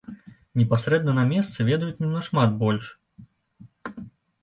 [0.61, 2.91] Непасрэдна на месцы ведаюць не нашмат больш.